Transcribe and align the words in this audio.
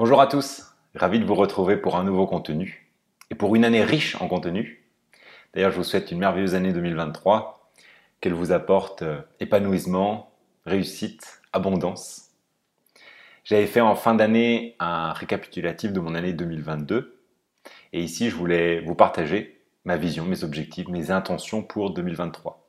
Bonjour 0.00 0.22
à 0.22 0.26
tous, 0.26 0.64
ravi 0.94 1.20
de 1.20 1.26
vous 1.26 1.34
retrouver 1.34 1.76
pour 1.76 1.96
un 1.96 2.04
nouveau 2.04 2.26
contenu 2.26 2.90
et 3.28 3.34
pour 3.34 3.54
une 3.54 3.66
année 3.66 3.84
riche 3.84 4.16
en 4.22 4.28
contenu. 4.28 4.82
D'ailleurs, 5.52 5.72
je 5.72 5.76
vous 5.76 5.84
souhaite 5.84 6.10
une 6.10 6.18
merveilleuse 6.20 6.54
année 6.54 6.72
2023, 6.72 7.70
qu'elle 8.22 8.32
vous 8.32 8.50
apporte 8.50 9.02
euh, 9.02 9.20
épanouissement, 9.40 10.32
réussite, 10.64 11.42
abondance. 11.52 12.30
J'avais 13.44 13.66
fait 13.66 13.82
en 13.82 13.94
fin 13.94 14.14
d'année 14.14 14.74
un 14.78 15.12
récapitulatif 15.12 15.92
de 15.92 16.00
mon 16.00 16.14
année 16.14 16.32
2022 16.32 17.20
et 17.92 18.00
ici 18.02 18.30
je 18.30 18.36
voulais 18.36 18.80
vous 18.80 18.94
partager 18.94 19.60
ma 19.84 19.98
vision, 19.98 20.24
mes 20.24 20.44
objectifs, 20.44 20.88
mes 20.88 21.10
intentions 21.10 21.62
pour 21.62 21.92
2023. 21.92 22.66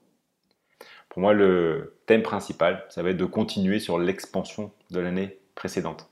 Pour 1.08 1.22
moi, 1.22 1.32
le 1.32 1.98
thème 2.08 2.24
principal, 2.24 2.84
ça 2.90 3.02
va 3.02 3.12
être 3.12 3.16
de 3.16 3.24
continuer 3.24 3.80
sur 3.80 4.00
l'expansion 4.00 4.74
de 4.90 5.00
l'année 5.00 5.40
précédente. 5.56 6.12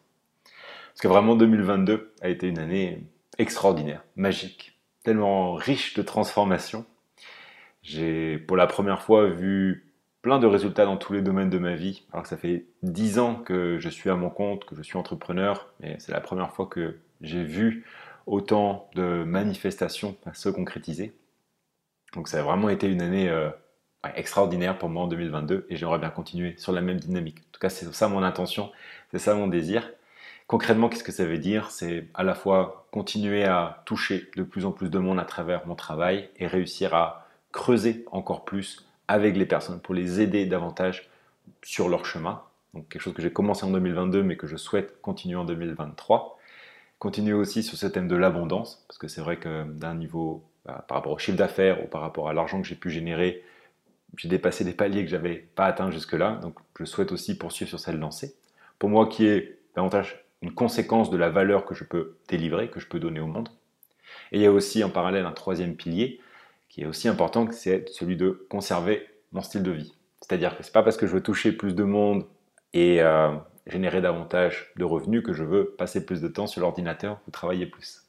Parce 0.99 1.13
que 1.13 1.17
vraiment 1.17 1.37
2022 1.37 2.13
a 2.21 2.27
été 2.27 2.49
une 2.49 2.59
année 2.59 3.07
extraordinaire, 3.37 4.03
magique, 4.17 4.77
tellement 5.01 5.53
riche 5.53 5.93
de 5.93 6.01
transformations. 6.01 6.85
J'ai 7.83 8.37
pour 8.37 8.57
la 8.57 8.67
première 8.67 9.01
fois 9.01 9.29
vu 9.29 9.93
plein 10.21 10.39
de 10.39 10.45
résultats 10.45 10.83
dans 10.83 10.97
tous 10.97 11.13
les 11.13 11.21
domaines 11.21 11.49
de 11.49 11.57
ma 11.57 11.75
vie. 11.75 12.03
Alors 12.11 12.23
que 12.23 12.27
ça 12.27 12.35
fait 12.35 12.65
dix 12.83 13.17
ans 13.17 13.35
que 13.35 13.79
je 13.79 13.87
suis 13.87 14.09
à 14.09 14.15
mon 14.15 14.29
compte, 14.29 14.65
que 14.65 14.75
je 14.75 14.81
suis 14.81 14.97
entrepreneur, 14.97 15.71
mais 15.79 15.95
c'est 15.99 16.11
la 16.11 16.19
première 16.19 16.51
fois 16.51 16.65
que 16.65 16.97
j'ai 17.21 17.45
vu 17.45 17.85
autant 18.25 18.89
de 18.93 19.23
manifestations 19.23 20.17
se 20.33 20.49
concrétiser. 20.49 21.13
Donc 22.13 22.27
ça 22.27 22.39
a 22.39 22.41
vraiment 22.41 22.67
été 22.67 22.89
une 22.89 23.01
année 23.01 23.29
euh, 23.29 23.49
extraordinaire 24.15 24.77
pour 24.77 24.89
moi 24.89 25.03
en 25.03 25.07
2022 25.07 25.65
et 25.69 25.77
j'aimerais 25.77 25.99
bien 25.99 26.09
continuer 26.09 26.55
sur 26.57 26.73
la 26.73 26.81
même 26.81 26.99
dynamique. 26.99 27.37
En 27.39 27.51
tout 27.53 27.59
cas, 27.61 27.69
c'est 27.69 27.89
ça 27.93 28.09
mon 28.09 28.21
intention, 28.21 28.69
c'est 29.11 29.19
ça 29.19 29.33
mon 29.33 29.47
désir. 29.47 29.89
Concrètement, 30.49 30.89
qu'est-ce 30.89 31.03
que 31.03 31.11
ça 31.11 31.25
veut 31.25 31.37
dire? 31.37 31.69
C'est 31.69 32.07
à 32.15 32.23
la 32.23 32.33
fois 32.33 32.87
continuer 32.89 33.45
à 33.45 33.83
toucher 33.85 34.31
de 34.35 34.41
plus 34.41 34.65
en 34.65 34.71
plus 34.71 34.89
de 34.89 34.97
monde 34.97 35.19
à 35.19 35.23
travers 35.23 35.67
mon 35.67 35.75
travail 35.75 36.27
et 36.37 36.47
réussir 36.47 36.95
à 36.95 37.27
creuser 37.51 38.03
encore 38.11 38.45
plus 38.45 38.89
avec 39.07 39.37
les 39.37 39.45
personnes 39.45 39.79
pour 39.79 39.93
les 39.93 40.21
aider 40.21 40.47
davantage 40.47 41.07
sur 41.61 41.87
leur 41.87 42.03
chemin. 42.03 42.41
Donc 42.73 42.89
quelque 42.89 43.03
chose 43.03 43.13
que 43.13 43.21
j'ai 43.21 43.31
commencé 43.31 43.63
en 43.63 43.69
2022 43.69 44.23
mais 44.23 44.37
que 44.37 44.47
je 44.47 44.57
souhaite 44.57 44.99
continuer 45.03 45.35
en 45.35 45.45
2023. 45.45 46.39
Continuer 46.97 47.33
aussi 47.33 47.61
sur 47.61 47.77
ce 47.77 47.85
thème 47.85 48.07
de 48.07 48.15
l'abondance 48.15 48.83
parce 48.87 48.97
que 48.97 49.07
c'est 49.07 49.21
vrai 49.21 49.37
que 49.37 49.65
d'un 49.65 49.93
niveau 49.93 50.43
bah, 50.65 50.83
par 50.87 50.97
rapport 50.97 51.11
au 51.11 51.19
chiffre 51.19 51.37
d'affaires 51.37 51.83
ou 51.83 51.87
par 51.87 52.01
rapport 52.01 52.27
à 52.27 52.33
l'argent 52.33 52.59
que 52.59 52.67
j'ai 52.67 52.73
pu 52.73 52.89
générer, 52.89 53.43
j'ai 54.17 54.29
dépassé 54.29 54.63
des 54.63 54.73
paliers 54.73 55.05
que 55.05 55.11
j'avais 55.11 55.35
pas 55.35 55.65
atteints 55.65 55.91
jusque-là. 55.91 56.39
Donc 56.41 56.55
je 56.79 56.85
souhaite 56.85 57.11
aussi 57.11 57.37
poursuivre 57.37 57.69
sur 57.69 57.79
cette 57.79 57.93
lancée. 57.93 58.33
Pour 58.79 58.89
moi 58.89 59.05
qui 59.05 59.27
est 59.27 59.59
davantage 59.75 60.25
une 60.41 60.53
conséquence 60.53 61.09
de 61.09 61.17
la 61.17 61.29
valeur 61.29 61.65
que 61.65 61.75
je 61.75 61.83
peux 61.83 62.17
délivrer, 62.27 62.69
que 62.69 62.79
je 62.79 62.87
peux 62.87 62.99
donner 62.99 63.19
au 63.19 63.27
monde. 63.27 63.49
Et 64.31 64.37
il 64.37 64.41
y 64.41 64.45
a 64.45 64.51
aussi 64.51 64.83
en 64.83 64.89
parallèle 64.89 65.25
un 65.25 65.31
troisième 65.31 65.75
pilier 65.75 66.19
qui 66.69 66.81
est 66.81 66.85
aussi 66.85 67.07
important, 67.07 67.47
c'est 67.51 67.89
celui 67.89 68.15
de 68.15 68.45
conserver 68.49 69.07
mon 69.31 69.41
style 69.41 69.63
de 69.63 69.71
vie. 69.71 69.95
C'est-à-dire 70.21 70.55
que 70.55 70.63
ce 70.63 70.69
n'est 70.69 70.73
pas 70.73 70.83
parce 70.83 70.97
que 70.97 71.07
je 71.07 71.13
veux 71.13 71.23
toucher 71.23 71.51
plus 71.51 71.73
de 71.73 71.83
monde 71.83 72.25
et 72.73 73.01
euh, 73.01 73.35
générer 73.65 74.01
davantage 74.01 74.71
de 74.75 74.83
revenus 74.83 75.23
que 75.23 75.33
je 75.33 75.43
veux 75.43 75.71
passer 75.77 76.05
plus 76.05 76.21
de 76.21 76.27
temps 76.27 76.47
sur 76.47 76.61
l'ordinateur 76.61 77.19
ou 77.27 77.31
travailler 77.31 77.65
plus. 77.65 78.03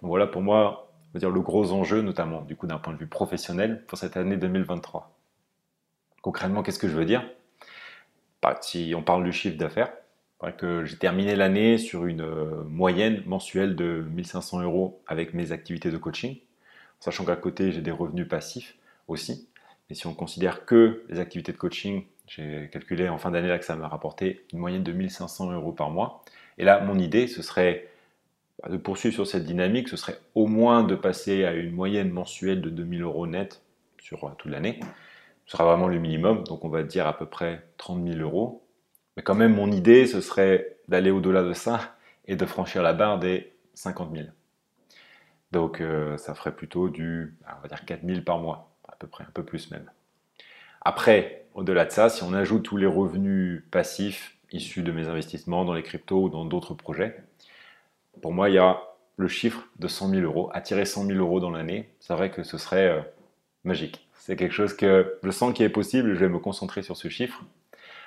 Donc 0.00 0.08
voilà 0.08 0.26
pour 0.26 0.42
moi, 0.42 0.92
on 1.14 1.18
dire 1.18 1.30
le 1.30 1.40
gros 1.40 1.72
enjeu, 1.72 2.00
notamment 2.00 2.42
du 2.42 2.56
coup 2.56 2.66
d'un 2.66 2.78
point 2.78 2.92
de 2.92 2.98
vue 2.98 3.08
professionnel 3.08 3.84
pour 3.86 3.98
cette 3.98 4.16
année 4.16 4.36
2023. 4.36 5.16
Concrètement, 6.22 6.62
qu'est-ce 6.62 6.78
que 6.78 6.88
je 6.88 6.96
veux 6.96 7.04
dire? 7.04 7.28
Bah, 8.42 8.58
Si 8.62 8.92
on 8.96 9.02
parle 9.02 9.24
du 9.24 9.32
chiffre 9.32 9.56
d'affaires, 9.56 9.92
que 10.56 10.86
j'ai 10.86 10.96
terminé 10.96 11.36
l'année 11.36 11.76
sur 11.76 12.06
une 12.06 12.22
euh, 12.22 12.64
moyenne 12.64 13.22
mensuelle 13.26 13.76
de 13.76 14.06
1500 14.10 14.62
euros 14.62 15.02
avec 15.06 15.34
mes 15.34 15.52
activités 15.52 15.90
de 15.90 15.98
coaching, 15.98 16.38
sachant 16.98 17.26
qu'à 17.26 17.36
côté 17.36 17.72
j'ai 17.72 17.82
des 17.82 17.90
revenus 17.90 18.26
passifs 18.26 18.76
aussi. 19.06 19.48
Et 19.90 19.94
si 19.94 20.06
on 20.06 20.14
considère 20.14 20.64
que 20.64 21.02
les 21.10 21.18
activités 21.18 21.52
de 21.52 21.58
coaching, 21.58 22.04
j'ai 22.26 22.70
calculé 22.72 23.08
en 23.08 23.18
fin 23.18 23.30
d'année 23.30 23.48
là 23.48 23.58
que 23.58 23.64
ça 23.64 23.76
m'a 23.76 23.88
rapporté 23.88 24.46
une 24.52 24.60
moyenne 24.60 24.82
de 24.82 24.92
1500 24.92 25.52
euros 25.52 25.72
par 25.72 25.90
mois. 25.90 26.24
Et 26.56 26.64
là, 26.64 26.80
mon 26.80 26.98
idée, 26.98 27.26
ce 27.26 27.42
serait 27.42 27.88
bah, 28.62 28.70
de 28.70 28.76
poursuivre 28.78 29.14
sur 29.14 29.26
cette 29.26 29.44
dynamique, 29.44 29.88
ce 29.88 29.96
serait 29.96 30.18
au 30.34 30.46
moins 30.46 30.84
de 30.84 30.94
passer 30.94 31.44
à 31.44 31.52
une 31.52 31.72
moyenne 31.72 32.10
mensuelle 32.10 32.62
de 32.62 32.70
2000 32.70 33.02
euros 33.02 33.26
net 33.26 33.62
sur 34.00 34.24
euh, 34.24 34.30
toute 34.38 34.50
l'année. 34.50 34.80
Ce 35.44 35.52
sera 35.52 35.64
vraiment 35.64 35.88
le 35.88 35.98
minimum, 35.98 36.44
donc 36.44 36.64
on 36.64 36.68
va 36.68 36.82
dire 36.82 37.06
à 37.06 37.18
peu 37.18 37.26
près 37.26 37.62
30 37.76 38.06
000 38.06 38.20
euros 38.20 38.62
mais 39.16 39.22
quand 39.22 39.34
même, 39.34 39.54
mon 39.54 39.70
idée, 39.70 40.06
ce 40.06 40.20
serait 40.20 40.76
d'aller 40.88 41.10
au-delà 41.10 41.42
de 41.42 41.52
ça 41.52 41.96
et 42.26 42.36
de 42.36 42.46
franchir 42.46 42.82
la 42.82 42.92
barre 42.92 43.18
des 43.18 43.52
50 43.74 44.14
000. 44.14 44.28
Donc, 45.52 45.80
euh, 45.80 46.16
ça 46.16 46.34
ferait 46.34 46.54
plutôt 46.54 46.88
du, 46.88 47.36
bah, 47.42 47.56
on 47.58 47.62
va 47.62 47.68
dire 47.68 47.84
4 47.84 48.04
000 48.04 48.20
par 48.22 48.38
mois, 48.38 48.72
à 48.88 48.96
peu 48.96 49.06
près, 49.06 49.24
un 49.24 49.30
peu 49.32 49.44
plus 49.44 49.70
même. 49.70 49.90
Après, 50.82 51.46
au-delà 51.54 51.84
de 51.84 51.90
ça, 51.90 52.08
si 52.08 52.22
on 52.22 52.32
ajoute 52.32 52.62
tous 52.62 52.76
les 52.76 52.86
revenus 52.86 53.64
passifs 53.70 54.36
issus 54.52 54.82
de 54.82 54.92
mes 54.92 55.08
investissements 55.08 55.64
dans 55.64 55.74
les 55.74 55.82
cryptos 55.82 56.24
ou 56.24 56.28
dans 56.28 56.44
d'autres 56.44 56.74
projets, 56.74 57.22
pour 58.22 58.32
moi, 58.32 58.48
il 58.48 58.54
y 58.54 58.58
a 58.58 58.80
le 59.16 59.28
chiffre 59.28 59.68
de 59.78 59.88
100 59.88 60.10
000 60.10 60.22
euros. 60.22 60.50
Attirer 60.52 60.84
100 60.84 61.06
000 61.06 61.18
euros 61.18 61.40
dans 61.40 61.50
l'année, 61.50 61.90
c'est 62.00 62.14
vrai 62.14 62.30
que 62.30 62.42
ce 62.42 62.58
serait 62.58 62.88
euh, 62.88 63.00
magique. 63.64 64.08
C'est 64.14 64.36
quelque 64.36 64.54
chose 64.54 64.74
que 64.74 65.18
je 65.22 65.30
sens 65.30 65.52
qui 65.54 65.62
est 65.62 65.68
possible, 65.68 66.14
je 66.14 66.20
vais 66.20 66.28
me 66.28 66.38
concentrer 66.38 66.82
sur 66.82 66.96
ce 66.96 67.08
chiffre. 67.08 67.42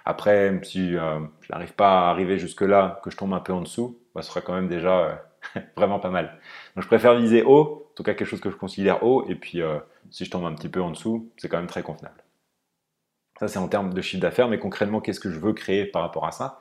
Après, 0.06 0.60
si 0.64 0.96
euh, 0.96 1.20
je 1.42 1.52
n'arrive 1.52 1.74
pas 1.74 2.08
à 2.08 2.10
arriver 2.10 2.38
jusque-là, 2.40 3.00
que 3.04 3.10
je 3.10 3.18
tombe 3.18 3.34
un 3.34 3.40
peu 3.40 3.54
en 3.54 3.62
dessous, 3.62 4.00
bah, 4.16 4.22
ce 4.22 4.30
sera 4.30 4.42
quand 4.42 4.54
même 4.54 4.68
déjà 4.68 5.00
euh, 5.56 5.62
vraiment 5.78 6.00
pas 6.00 6.10
mal. 6.10 6.40
Donc 6.76 6.84
je 6.84 6.88
préfère 6.88 7.16
viser 7.16 7.44
haut, 7.44 7.88
en 7.92 7.96
tout 7.96 8.04
cas 8.04 8.14
quelque 8.14 8.28
chose 8.28 8.42
que 8.42 8.50
je 8.52 8.56
considère 8.56 9.04
haut, 9.04 9.26
et 9.30 9.36
puis 9.36 9.62
euh, 9.62 9.80
si 10.12 10.26
je 10.26 10.32
tombe 10.32 10.46
un 10.46 10.54
petit 10.54 10.70
peu 10.70 10.82
en 10.82 10.92
dessous, 10.92 11.32
c'est 11.38 11.50
quand 11.50 11.58
même 11.58 11.68
très 11.68 11.84
convenable. 11.84 12.24
Ça, 13.40 13.48
c'est 13.48 13.60
en 13.60 13.68
termes 13.68 13.94
de 13.94 14.02
chiffre 14.02 14.22
d'affaires, 14.22 14.48
mais 14.48 14.60
concrètement, 14.60 15.02
qu'est-ce 15.02 15.20
que 15.20 15.32
je 15.32 15.40
veux 15.40 15.54
créer 15.54 15.86
par 15.86 16.02
rapport 16.04 16.26
à 16.26 16.32
ça? 16.32 16.60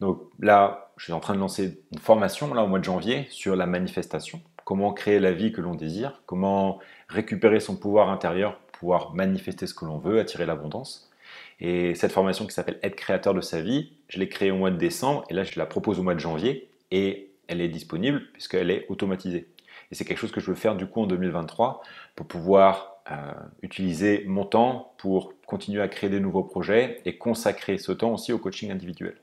Donc 0.00 0.22
là, 0.40 0.92
je 0.96 1.04
suis 1.04 1.12
en 1.12 1.20
train 1.20 1.34
de 1.34 1.40
lancer 1.40 1.82
une 1.92 1.98
formation 1.98 2.52
là 2.54 2.62
au 2.64 2.66
mois 2.68 2.78
de 2.78 2.84
janvier 2.84 3.26
sur 3.30 3.56
la 3.56 3.66
manifestation. 3.66 4.40
Comment 4.64 4.92
créer 4.92 5.20
la 5.20 5.32
vie 5.32 5.52
que 5.52 5.60
l'on 5.60 5.74
désire, 5.74 6.22
comment 6.26 6.80
récupérer 7.08 7.60
son 7.60 7.76
pouvoir 7.76 8.10
intérieur 8.10 8.58
pour 8.58 8.78
pouvoir 8.80 9.14
manifester 9.14 9.66
ce 9.66 9.74
que 9.74 9.84
l'on 9.84 9.98
veut, 9.98 10.20
attirer 10.20 10.46
l'abondance? 10.46 11.10
Et 11.60 11.94
cette 11.94 12.12
formation 12.12 12.46
qui 12.46 12.52
s'appelle 12.52 12.78
Être 12.82 12.96
créateur 12.96 13.34
de 13.34 13.40
sa 13.40 13.60
vie, 13.60 13.92
je 14.08 14.18
l'ai 14.18 14.28
créée 14.28 14.50
au 14.50 14.56
mois 14.56 14.70
de 14.70 14.76
décembre 14.76 15.24
et 15.30 15.34
là 15.34 15.44
je 15.44 15.58
la 15.58 15.66
propose 15.66 15.98
au 15.98 16.02
mois 16.02 16.14
de 16.14 16.20
janvier 16.20 16.68
et 16.90 17.30
elle 17.48 17.60
est 17.60 17.68
disponible 17.68 18.22
puisqu'elle 18.32 18.70
est 18.70 18.86
automatisée. 18.88 19.48
Et 19.90 19.94
c'est 19.94 20.04
quelque 20.04 20.18
chose 20.18 20.32
que 20.32 20.40
je 20.40 20.46
veux 20.46 20.56
faire 20.56 20.76
du 20.76 20.86
coup 20.86 21.02
en 21.02 21.06
2023 21.06 21.82
pour 22.16 22.26
pouvoir 22.26 22.96
euh, 23.10 23.16
utiliser 23.62 24.24
mon 24.26 24.44
temps 24.44 24.94
pour 24.98 25.34
continuer 25.46 25.82
à 25.82 25.88
créer 25.88 26.10
des 26.10 26.20
nouveaux 26.20 26.42
projets 26.42 27.00
et 27.04 27.18
consacrer 27.18 27.78
ce 27.78 27.92
temps 27.92 28.14
aussi 28.14 28.32
au 28.32 28.38
coaching 28.38 28.70
individuel. 28.70 29.16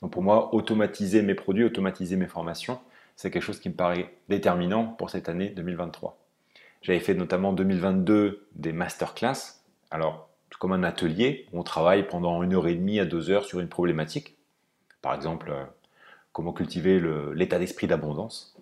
Donc 0.00 0.12
pour 0.12 0.22
moi, 0.22 0.54
automatiser 0.54 1.22
mes 1.22 1.34
produits, 1.34 1.64
automatiser 1.64 2.16
mes 2.16 2.26
formations, 2.26 2.80
c'est 3.16 3.30
quelque 3.30 3.42
chose 3.42 3.60
qui 3.60 3.68
me 3.68 3.74
paraît 3.74 4.14
déterminant 4.28 4.86
pour 4.86 5.10
cette 5.10 5.28
année 5.28 5.50
2023. 5.50 6.18
J'avais 6.80 7.00
fait 7.00 7.14
notamment 7.14 7.50
en 7.50 7.52
2022 7.52 8.48
des 8.54 8.72
masterclass. 8.72 9.60
Alors, 9.90 10.28
comme 10.58 10.72
un 10.72 10.82
atelier 10.82 11.46
où 11.52 11.60
on 11.60 11.62
travaille 11.62 12.06
pendant 12.06 12.42
une 12.42 12.54
heure 12.54 12.66
et 12.66 12.74
demie 12.74 13.00
à 13.00 13.04
deux 13.04 13.30
heures 13.30 13.44
sur 13.44 13.60
une 13.60 13.68
problématique. 13.68 14.36
Par 15.00 15.14
exemple, 15.14 15.50
euh, 15.50 15.64
comment 16.32 16.52
cultiver 16.52 17.00
l'état 17.34 17.58
d'esprit 17.58 17.86
d'abondance. 17.86 18.56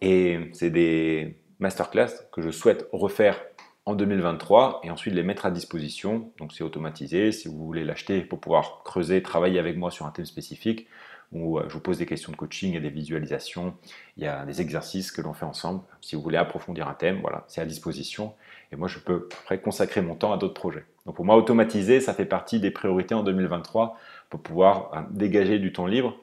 Et 0.00 0.50
c'est 0.52 0.70
des 0.70 1.36
masterclass 1.58 2.08
que 2.32 2.42
je 2.42 2.50
souhaite 2.50 2.88
refaire 2.92 3.40
en 3.86 3.94
2023 3.94 4.80
et 4.84 4.90
ensuite 4.90 5.14
les 5.14 5.22
mettre 5.22 5.46
à 5.46 5.50
disposition. 5.50 6.32
Donc 6.38 6.52
c'est 6.52 6.64
automatisé. 6.64 7.32
Si 7.32 7.48
vous 7.48 7.64
voulez 7.64 7.84
l'acheter 7.84 8.20
pour 8.22 8.40
pouvoir 8.40 8.82
creuser, 8.84 9.22
travailler 9.22 9.58
avec 9.58 9.76
moi 9.76 9.90
sur 9.90 10.06
un 10.06 10.10
thème 10.10 10.26
spécifique, 10.26 10.88
où 11.32 11.58
euh, 11.58 11.64
je 11.68 11.74
vous 11.74 11.80
pose 11.80 11.98
des 11.98 12.06
questions 12.06 12.32
de 12.32 12.36
coaching, 12.36 12.70
il 12.70 12.74
y 12.74 12.78
a 12.78 12.80
des 12.80 12.90
visualisations, 12.90 13.74
il 14.16 14.24
y 14.24 14.26
a 14.26 14.44
des 14.44 14.60
exercices 14.60 15.12
que 15.12 15.22
l'on 15.22 15.32
fait 15.32 15.44
ensemble. 15.44 15.82
Si 16.00 16.16
vous 16.16 16.22
voulez 16.22 16.38
approfondir 16.38 16.88
un 16.88 16.94
thème, 16.94 17.20
voilà, 17.20 17.44
c'est 17.48 17.60
à 17.60 17.64
disposition. 17.64 18.34
Et 18.72 18.76
moi, 18.76 18.88
je 18.88 18.98
peux 18.98 19.28
après 19.42 19.60
consacrer 19.60 20.00
mon 20.00 20.14
temps 20.14 20.32
à 20.32 20.38
d'autres 20.38 20.54
projets. 20.54 20.84
Donc 21.06 21.16
pour 21.16 21.24
moi, 21.24 21.36
automatiser, 21.36 22.00
ça 22.00 22.14
fait 22.14 22.24
partie 22.24 22.60
des 22.60 22.70
priorités 22.70 23.14
en 23.14 23.22
2023 23.22 23.96
pour 24.28 24.40
pouvoir 24.40 24.90
euh, 24.94 25.00
dégager 25.10 25.58
du 25.58 25.72
temps 25.72 25.86
libre, 25.86 26.16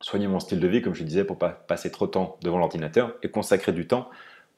soigner 0.00 0.28
mon 0.28 0.40
style 0.40 0.60
de 0.60 0.68
vie, 0.68 0.82
comme 0.82 0.94
je 0.94 1.04
disais, 1.04 1.24
pour 1.24 1.38
pas 1.38 1.50
passer 1.50 1.90
trop 1.90 2.06
de 2.06 2.12
temps 2.12 2.36
devant 2.42 2.58
l'ordinateur 2.58 3.14
et 3.22 3.30
consacrer 3.30 3.72
du 3.72 3.86
temps 3.86 4.08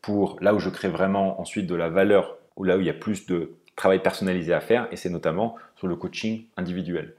pour 0.02 0.38
là 0.40 0.54
où 0.54 0.58
je 0.58 0.70
crée 0.70 0.88
vraiment 0.88 1.40
ensuite 1.40 1.66
de 1.66 1.74
la 1.74 1.88
valeur, 1.88 2.38
ou 2.56 2.64
là 2.64 2.76
où 2.76 2.80
il 2.80 2.86
y 2.86 2.90
a 2.90 2.94
plus 2.94 3.26
de 3.26 3.52
travail 3.76 4.02
personnalisé 4.02 4.52
à 4.52 4.60
faire, 4.60 4.88
et 4.90 4.96
c'est 4.96 5.10
notamment 5.10 5.56
sur 5.76 5.86
le 5.86 5.96
coaching 5.96 6.44
individuel. 6.56 7.14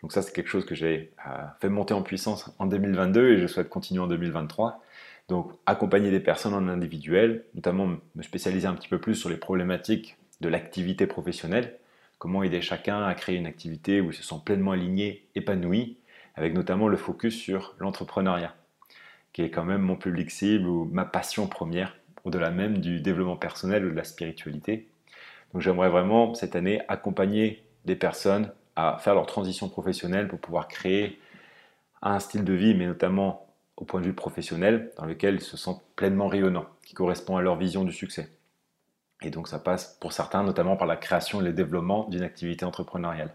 Donc 0.00 0.12
ça, 0.12 0.22
c'est 0.22 0.32
quelque 0.32 0.48
chose 0.48 0.64
que 0.64 0.74
j'ai 0.74 1.12
euh, 1.26 1.30
fait 1.60 1.68
monter 1.68 1.94
en 1.94 2.02
puissance 2.02 2.50
en 2.58 2.66
2022 2.66 3.32
et 3.32 3.38
je 3.38 3.46
souhaite 3.46 3.68
continuer 3.68 4.00
en 4.00 4.06
2023. 4.06 4.80
Donc 5.28 5.52
accompagner 5.66 6.10
des 6.10 6.20
personnes 6.20 6.54
en 6.54 6.68
individuel, 6.68 7.44
notamment 7.54 7.96
me 8.14 8.22
spécialiser 8.22 8.66
un 8.66 8.74
petit 8.74 8.88
peu 8.88 8.98
plus 8.98 9.14
sur 9.14 9.28
les 9.28 9.36
problématiques 9.36 10.16
de 10.40 10.48
l'activité 10.48 11.06
professionnelle, 11.06 11.78
comment 12.18 12.42
aider 12.42 12.60
chacun 12.60 13.02
à 13.04 13.14
créer 13.14 13.36
une 13.36 13.46
activité 13.46 14.00
où 14.00 14.10
ils 14.10 14.14
se 14.14 14.22
sent 14.22 14.36
pleinement 14.44 14.72
alignés, 14.72 15.26
épanouis, 15.34 15.98
avec 16.34 16.54
notamment 16.54 16.88
le 16.88 16.96
focus 16.96 17.36
sur 17.36 17.74
l'entrepreneuriat, 17.78 18.54
qui 19.32 19.42
est 19.42 19.50
quand 19.50 19.64
même 19.64 19.82
mon 19.82 19.96
public 19.96 20.30
cible 20.30 20.66
ou 20.66 20.84
ma 20.84 21.04
passion 21.04 21.46
première, 21.46 21.96
au-delà 22.24 22.50
même 22.50 22.78
du 22.78 23.00
développement 23.00 23.36
personnel 23.36 23.84
ou 23.84 23.90
de 23.90 23.96
la 23.96 24.04
spiritualité. 24.04 24.88
Donc 25.52 25.62
j'aimerais 25.62 25.88
vraiment 25.88 26.34
cette 26.34 26.56
année 26.56 26.80
accompagner 26.88 27.62
des 27.84 27.96
personnes 27.96 28.50
à 28.76 28.98
faire 28.98 29.14
leur 29.14 29.26
transition 29.26 29.68
professionnelle 29.68 30.28
pour 30.28 30.40
pouvoir 30.40 30.68
créer 30.68 31.20
un 32.02 32.18
style 32.18 32.44
de 32.44 32.52
vie, 32.52 32.74
mais 32.74 32.86
notamment 32.86 33.46
au 33.76 33.84
point 33.84 34.00
de 34.00 34.06
vue 34.06 34.14
professionnel, 34.14 34.92
dans 34.98 35.06
lequel 35.06 35.36
ils 35.36 35.40
se 35.40 35.56
sentent 35.56 35.82
pleinement 35.96 36.28
rayonnants, 36.28 36.66
qui 36.84 36.94
correspond 36.94 37.36
à 37.36 37.42
leur 37.42 37.56
vision 37.56 37.84
du 37.84 37.92
succès. 37.92 38.30
Et 39.22 39.30
donc 39.30 39.48
ça 39.48 39.58
passe 39.58 39.96
pour 40.00 40.12
certains 40.12 40.42
notamment 40.42 40.76
par 40.76 40.86
la 40.86 40.96
création 40.96 41.40
et 41.40 41.44
le 41.44 41.52
développement 41.52 42.08
d'une 42.08 42.22
activité 42.22 42.64
entrepreneuriale. 42.64 43.32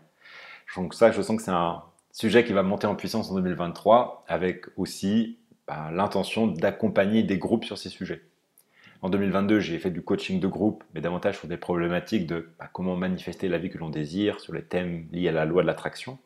Donc 0.75 0.93
ça, 0.93 1.11
je 1.11 1.21
sens 1.21 1.37
que 1.37 1.43
c'est 1.43 1.51
un 1.51 1.83
sujet 2.11 2.43
qui 2.43 2.53
va 2.53 2.63
monter 2.63 2.87
en 2.87 2.95
puissance 2.95 3.31
en 3.31 3.35
2023, 3.35 4.25
avec 4.27 4.65
aussi 4.75 5.37
bah, 5.67 5.89
l'intention 5.91 6.47
d'accompagner 6.47 7.23
des 7.23 7.37
groupes 7.37 7.63
sur 7.63 7.77
ces 7.77 7.89
sujets. 7.89 8.21
En 9.01 9.09
2022, 9.09 9.59
j'ai 9.59 9.77
fait 9.77 9.91
du 9.91 10.01
coaching 10.01 10.39
de 10.39 10.47
groupe, 10.47 10.83
mais 10.93 11.01
davantage 11.01 11.37
sur 11.37 11.47
des 11.47 11.57
problématiques 11.57 12.25
de 12.25 12.49
bah, 12.57 12.69
comment 12.71 12.95
manifester 12.95 13.47
la 13.47 13.59
vie 13.59 13.69
que 13.69 13.77
l'on 13.77 13.89
désire, 13.89 14.39
sur 14.39 14.53
les 14.53 14.63
thèmes 14.63 15.07
liés 15.11 15.29
à 15.29 15.31
la 15.31 15.45
loi 15.45 15.61
de 15.61 15.67
l'attraction. 15.67 16.17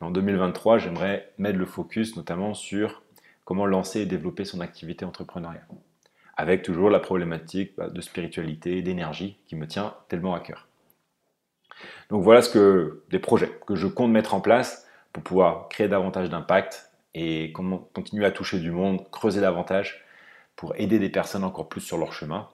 En 0.00 0.10
2023, 0.10 0.78
j'aimerais 0.78 1.32
mettre 1.38 1.58
le 1.58 1.64
focus 1.64 2.16
notamment 2.16 2.54
sur 2.54 3.02
comment 3.44 3.66
lancer 3.66 4.00
et 4.00 4.06
développer 4.06 4.44
son 4.44 4.60
activité 4.60 5.04
entrepreneuriale, 5.04 5.66
avec 6.36 6.62
toujours 6.62 6.90
la 6.90 7.00
problématique 7.00 7.72
bah, 7.76 7.88
de 7.88 8.00
spiritualité, 8.00 8.82
d'énergie 8.82 9.38
qui 9.46 9.56
me 9.56 9.66
tient 9.66 9.94
tellement 10.08 10.34
à 10.34 10.40
cœur. 10.40 10.68
Donc 12.10 12.22
voilà 12.22 12.42
ce 12.42 12.50
que 12.50 13.02
des 13.10 13.18
projets 13.18 13.50
que 13.66 13.74
je 13.74 13.86
compte 13.86 14.12
mettre 14.12 14.34
en 14.34 14.40
place 14.40 14.86
pour 15.12 15.22
pouvoir 15.22 15.68
créer 15.68 15.88
davantage 15.88 16.28
d'impact 16.28 16.90
et 17.14 17.52
continuer 17.52 18.24
à 18.24 18.30
toucher 18.30 18.58
du 18.58 18.70
monde, 18.70 19.10
creuser 19.10 19.40
davantage 19.40 20.01
pour 20.56 20.74
aider 20.76 20.98
des 20.98 21.08
personnes 21.08 21.44
encore 21.44 21.68
plus 21.68 21.80
sur 21.80 21.98
leur 21.98 22.12
chemin. 22.12 22.48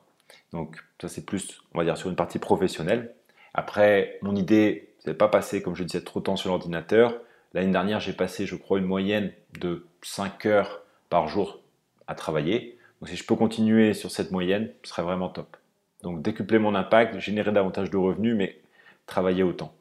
Donc 0.53 0.77
ça 1.01 1.09
c'est 1.09 1.25
plus, 1.25 1.61
on 1.75 1.79
va 1.79 1.85
dire, 1.85 1.97
sur 1.97 2.09
une 2.09 2.17
partie 2.17 2.39
professionnelle. 2.39 3.15
Après, 3.55 4.19
mon 4.23 4.37
idée, 4.37 4.91
c'est 5.01 5.15
pas 5.15 5.29
passer, 5.29 5.63
comme 5.63 5.75
je 5.75 5.85
disais, 5.85 6.03
trop 6.03 6.21
de 6.21 6.25
temps 6.25 6.37
sur 6.37 6.51
l'ordinateur. 6.51 7.15
L'année 7.55 7.73
dernière, 7.73 8.01
j'ai 8.01 8.13
passé, 8.13 8.47
je 8.47 8.57
crois, 8.57 8.79
une 8.79 8.85
moyenne 8.85 9.33
de 9.59 9.87
5 10.03 10.47
heures 10.47 10.83
par 11.09 11.29
jour 11.29 11.61
à 12.07 12.15
travailler. 12.15 12.79
Donc 13.01 13.09
si 13.09 13.17
je 13.17 13.25
peux 13.25 13.37
continuer 13.37 13.95
sur 13.95 14.11
cette 14.11 14.33
moyenne, 14.33 14.71
ce 14.83 14.91
serait 14.91 15.03
vraiment 15.03 15.29
top. 15.29 15.57
Donc 16.03 16.23
décupler 16.23 16.59
mon 16.59 16.75
impact, 16.75 17.19
générer 17.19 17.53
davantage 17.53 17.91
de 17.91 17.97
revenus, 17.97 18.37
mais 18.37 18.61
travailler 19.07 19.43
autant. 19.43 19.73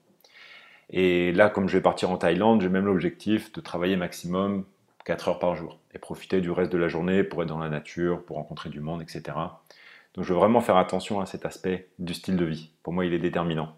Et 0.89 1.33
là, 1.33 1.49
comme 1.49 1.67
je 1.67 1.77
vais 1.77 1.81
partir 1.81 2.09
en 2.11 2.17
Thaïlande, 2.17 2.61
j'ai 2.61 2.69
même 2.69 2.85
l'objectif 2.85 3.51
de 3.51 3.61
travailler 3.61 3.95
maximum 3.95 4.65
4 5.07 5.29
heures 5.29 5.39
par 5.39 5.55
jour 5.55 5.79
et 5.95 5.99
profiter 5.99 6.41
du 6.41 6.51
reste 6.51 6.69
de 6.69 6.77
la 6.77 6.89
journée 6.89 7.23
pour 7.23 7.41
être 7.41 7.47
dans 7.47 7.59
la 7.59 7.69
nature, 7.69 8.25
pour 8.25 8.35
rencontrer 8.35 8.69
du 8.69 8.81
monde, 8.81 9.01
etc. 9.01 9.21
Donc 10.13 10.25
je 10.25 10.33
veux 10.33 10.39
vraiment 10.39 10.59
faire 10.59 10.75
attention 10.75 11.21
à 11.21 11.25
cet 11.25 11.45
aspect 11.45 11.87
du 11.97 12.13
style 12.13 12.35
de 12.35 12.43
vie. 12.43 12.71
Pour 12.83 12.91
moi, 12.91 13.05
il 13.05 13.13
est 13.13 13.19
déterminant. 13.19 13.77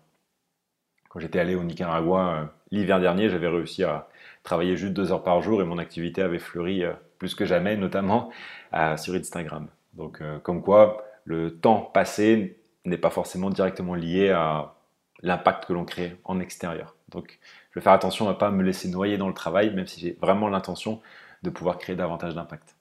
Quand 1.07 1.19
j'étais 1.19 1.39
allé 1.39 1.53
au 1.53 1.63
Nicaragua 1.63 2.33
euh, 2.33 2.45
l'hiver 2.71 2.99
dernier, 2.99 3.29
j'avais 3.29 3.47
réussi 3.47 3.83
à 3.83 4.09
travailler 4.41 4.75
juste 4.75 4.93
2 4.93 5.11
heures 5.11 5.23
par 5.23 5.43
jour 5.43 5.61
et 5.61 5.65
mon 5.65 5.77
activité 5.77 6.23
avait 6.23 6.39
fleuri 6.39 6.83
euh, 6.83 6.93
plus 7.19 7.35
que 7.35 7.45
jamais, 7.45 7.77
notamment 7.77 8.31
euh, 8.73 8.97
sur 8.97 9.13
Instagram. 9.13 9.67
Donc 9.93 10.23
comme 10.41 10.63
quoi, 10.63 11.05
le 11.25 11.59
temps 11.59 11.81
passé 11.81 12.59
n'est 12.85 12.97
pas 12.97 13.09
forcément 13.11 13.51
directement 13.51 13.93
lié 13.93 14.29
à 14.29 14.73
l'impact 15.21 15.65
que 15.65 15.73
l'on 15.73 15.85
crée 15.85 16.17
en 16.23 16.39
extérieur. 16.39 16.95
Donc, 17.09 17.39
je 17.71 17.79
vais 17.79 17.83
faire 17.83 17.93
attention 17.93 18.27
à 18.27 18.33
ne 18.33 18.37
pas 18.37 18.51
me 18.51 18.63
laisser 18.63 18.87
noyer 18.87 19.17
dans 19.17 19.27
le 19.27 19.33
travail, 19.33 19.73
même 19.73 19.87
si 19.87 19.99
j'ai 19.99 20.17
vraiment 20.21 20.47
l'intention 20.47 21.01
de 21.43 21.49
pouvoir 21.49 21.77
créer 21.77 21.95
davantage 21.95 22.35
d'impact. 22.35 22.75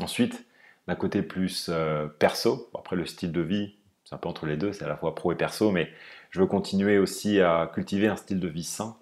Ensuite, 0.00 0.46
d'un 0.86 0.94
côté 0.94 1.22
plus 1.22 1.68
euh, 1.68 2.06
perso, 2.06 2.70
après 2.78 2.96
le 2.96 3.06
style 3.06 3.32
de 3.32 3.40
vie, 3.40 3.76
c'est 4.04 4.14
un 4.14 4.18
peu 4.18 4.28
entre 4.28 4.46
les 4.46 4.56
deux, 4.56 4.72
c'est 4.72 4.84
à 4.84 4.88
la 4.88 4.96
fois 4.96 5.14
pro 5.14 5.32
et 5.32 5.36
perso, 5.36 5.70
mais 5.70 5.90
je 6.30 6.40
veux 6.40 6.46
continuer 6.46 6.98
aussi 6.98 7.40
à 7.40 7.70
cultiver 7.72 8.08
un 8.08 8.16
style 8.16 8.40
de 8.40 8.48
vie 8.48 8.64
sain. 8.64 8.96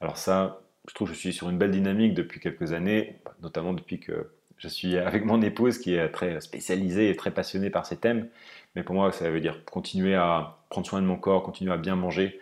Alors 0.00 0.16
ça, 0.16 0.60
je 0.88 0.94
trouve 0.94 1.08
que 1.08 1.14
je 1.14 1.18
suis 1.18 1.32
sur 1.32 1.48
une 1.50 1.58
belle 1.58 1.70
dynamique 1.70 2.14
depuis 2.14 2.40
quelques 2.40 2.72
années, 2.72 3.20
notamment 3.42 3.72
depuis 3.72 4.00
que 4.00 4.30
je 4.58 4.68
suis 4.68 4.96
avec 4.96 5.24
mon 5.24 5.42
épouse 5.42 5.78
qui 5.78 5.94
est 5.94 6.08
très 6.10 6.40
spécialisée 6.40 7.10
et 7.10 7.16
très 7.16 7.30
passionnée 7.30 7.70
par 7.70 7.86
ces 7.86 7.96
thèmes. 7.96 8.28
Mais 8.74 8.82
pour 8.82 8.94
moi, 8.94 9.12
ça 9.12 9.30
veut 9.30 9.40
dire 9.40 9.64
continuer 9.64 10.14
à 10.14 10.58
prendre 10.70 10.86
soin 10.86 11.00
de 11.00 11.06
mon 11.06 11.16
corps, 11.16 11.42
continuer 11.42 11.72
à 11.72 11.76
bien 11.76 11.96
manger, 11.96 12.40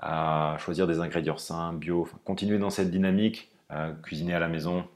à 0.00 0.56
choisir 0.58 0.86
des 0.86 1.00
ingrédients 1.00 1.38
sains, 1.38 1.72
bio, 1.72 2.08
continuer 2.24 2.58
dans 2.58 2.70
cette 2.70 2.90
dynamique, 2.90 3.50
cuisiner 4.02 4.34
à 4.34 4.38
la 4.38 4.48
maison, 4.48 4.86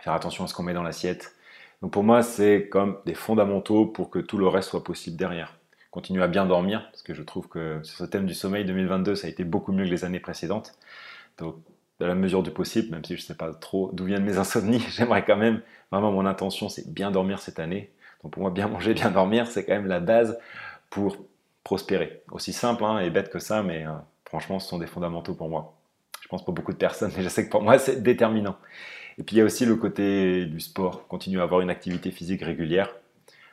faire 0.00 0.12
attention 0.12 0.44
à 0.44 0.46
ce 0.46 0.54
qu'on 0.54 0.62
met 0.62 0.74
dans 0.74 0.82
l'assiette. 0.82 1.34
Donc 1.82 1.92
pour 1.92 2.04
moi, 2.04 2.22
c'est 2.22 2.68
comme 2.68 2.98
des 3.06 3.14
fondamentaux 3.14 3.86
pour 3.86 4.10
que 4.10 4.18
tout 4.18 4.38
le 4.38 4.46
reste 4.46 4.70
soit 4.70 4.84
possible 4.84 5.16
derrière. 5.16 5.58
Continuer 5.90 6.22
à 6.22 6.28
bien 6.28 6.46
dormir, 6.46 6.88
parce 6.90 7.02
que 7.02 7.14
je 7.14 7.22
trouve 7.22 7.48
que 7.48 7.80
sur 7.82 7.98
ce 7.98 8.04
thème 8.04 8.26
du 8.26 8.34
sommeil 8.34 8.64
2022, 8.64 9.14
ça 9.14 9.26
a 9.26 9.30
été 9.30 9.44
beaucoup 9.44 9.72
mieux 9.72 9.84
que 9.84 9.90
les 9.90 10.04
années 10.04 10.20
précédentes. 10.20 10.74
Donc 11.38 11.56
de 12.00 12.06
la 12.06 12.14
mesure 12.14 12.42
du 12.42 12.50
possible, 12.50 12.90
même 12.90 13.04
si 13.04 13.16
je 13.16 13.22
ne 13.22 13.26
sais 13.26 13.36
pas 13.36 13.52
trop 13.54 13.90
d'où 13.92 14.04
viennent 14.04 14.24
mes 14.24 14.38
insomnies, 14.38 14.80
j'aimerais 14.90 15.24
quand 15.24 15.36
même, 15.36 15.62
vraiment 15.90 16.10
mon 16.12 16.26
intention 16.26 16.68
c'est 16.68 16.92
bien 16.92 17.10
dormir 17.10 17.38
cette 17.38 17.58
année. 17.58 17.92
Donc 18.22 18.32
pour 18.32 18.42
moi, 18.42 18.50
bien 18.50 18.68
manger, 18.68 18.94
bien 18.94 19.10
dormir, 19.10 19.46
c'est 19.46 19.64
quand 19.64 19.74
même 19.74 19.86
la 19.86 20.00
base 20.00 20.38
pour 20.90 21.16
prospérer. 21.64 22.22
Aussi 22.30 22.52
simple 22.52 22.84
hein, 22.84 23.00
et 23.00 23.10
bête 23.10 23.30
que 23.30 23.38
ça, 23.38 23.62
mais 23.62 23.86
euh, 23.86 23.92
franchement, 24.24 24.60
ce 24.60 24.68
sont 24.68 24.78
des 24.78 24.86
fondamentaux 24.86 25.34
pour 25.34 25.48
moi. 25.48 25.74
Je 26.22 26.28
pense 26.28 26.44
pour 26.44 26.54
beaucoup 26.54 26.72
de 26.72 26.78
personnes, 26.78 27.10
mais 27.16 27.22
je 27.22 27.28
sais 27.28 27.44
que 27.44 27.50
pour 27.50 27.62
moi, 27.62 27.78
c'est 27.78 28.02
déterminant. 28.02 28.56
Et 29.18 29.22
puis 29.22 29.36
il 29.36 29.38
y 29.38 29.42
a 29.42 29.44
aussi 29.44 29.66
le 29.66 29.76
côté 29.76 30.46
du 30.46 30.60
sport, 30.60 31.06
continuer 31.08 31.40
à 31.40 31.44
avoir 31.44 31.60
une 31.60 31.70
activité 31.70 32.10
physique 32.10 32.42
régulière. 32.42 32.94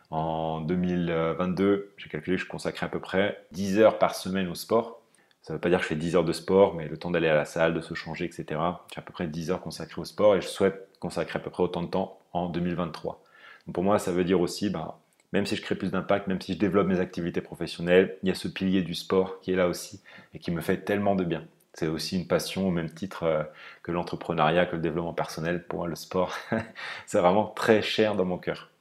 En 0.10 0.62
2022, 0.62 1.94
j'ai 1.98 2.10
calculé 2.10 2.36
que 2.36 2.44
je 2.44 2.48
consacrais 2.48 2.86
à 2.86 2.90
peu 2.90 3.00
près 3.00 3.46
10 3.52 3.80
heures 3.80 3.98
par 3.98 4.16
semaine 4.16 4.48
au 4.48 4.56
sport. 4.56 5.02
Ça 5.42 5.54
ne 5.54 5.58
veut 5.58 5.62
pas 5.62 5.70
dire 5.70 5.80
que 5.80 5.84
je 5.84 5.90
fais 5.90 5.96
10 5.96 6.16
heures 6.18 6.26
de 6.26 6.34
sport, 6.34 6.76
mais 6.76 6.88
le 6.88 6.98
temps 6.98 7.12
d'aller 7.12 7.30
à 7.30 7.36
la 7.36 7.46
salle, 7.46 7.74
de 7.74 7.82
se 7.82 7.94
changer, 7.94 8.26
etc. 8.26 8.60
J'ai 8.94 9.00
à 9.00 9.02
peu 9.02 9.14
près 9.14 9.28
10 9.28 9.52
heures 9.52 9.62
consacrées 9.62 10.02
au 10.02 10.06
sport 10.06 10.36
et 10.36 10.42
je 10.42 10.48
souhaite 10.48 10.90
consacrer 11.00 11.40
à 11.40 11.42
peu 11.42 11.50
près 11.50 11.64
autant 11.64 11.82
de 11.82 11.88
temps 11.88 12.20
en 12.34 12.50
2023. 12.50 13.24
Donc 13.68 13.76
pour 13.76 13.84
moi, 13.84 14.00
ça 14.00 14.12
veut 14.12 14.24
dire 14.24 14.42
aussi, 14.42 14.70
bah, 14.70 15.00
même 15.32 15.46
si 15.46 15.56
je 15.56 15.62
crée 15.62 15.76
plus 15.76 15.92
d'impact, 15.92 16.28
même 16.28 16.42
si 16.42 16.54
je 16.54 16.60
développe 16.60 16.88
mes 16.88 17.00
activités 17.00 17.42
professionnelles, 17.42 18.18
il 18.24 18.30
y 18.30 18.32
a 18.32 18.36
ce 18.36 18.48
pilier 18.48 18.82
du 18.82 18.96
sport 18.96 19.40
qui 19.42 19.52
est 19.52 19.56
là 19.56 19.68
aussi 19.68 20.02
et 20.34 20.40
qui 20.40 20.52
me 20.52 20.62
fait 20.62 20.78
tellement 20.78 21.16
de 21.16 21.24
bien. 21.24 21.46
C'est 21.74 21.88
aussi 21.88 22.18
une 22.18 22.28
passion 22.28 22.68
au 22.68 22.72
même 22.72 22.90
titre 22.94 23.24
euh, 23.24 23.44
que 23.84 23.92
l'entrepreneuriat, 23.92 24.66
que 24.66 24.76
le 24.76 24.82
développement 24.82 25.14
personnel. 25.14 25.66
Pour 25.68 25.80
moi, 25.80 25.88
le 25.88 25.96
sport, 25.96 26.36
c'est 27.06 27.20
vraiment 27.20 27.48
très 27.48 27.82
cher 27.82 28.16
dans 28.16 28.26
mon 28.26 28.38
cœur. 28.38 28.72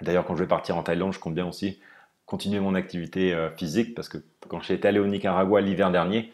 D'ailleurs, 0.00 0.24
quand 0.24 0.36
je 0.36 0.42
vais 0.42 0.48
partir 0.48 0.76
en 0.76 0.84
Thaïlande, 0.84 1.12
je 1.12 1.18
compte 1.18 1.34
bien 1.34 1.46
aussi 1.46 1.80
continuer 2.26 2.60
mon 2.60 2.74
activité 2.74 3.32
euh, 3.34 3.50
physique 3.56 3.94
parce 3.94 4.08
que 4.08 4.18
quand 4.48 4.60
j'étais 4.60 4.88
allé 4.88 5.00
au 5.00 5.06
Nicaragua 5.06 5.60
l'hiver 5.60 5.90
dernier, 5.90 6.32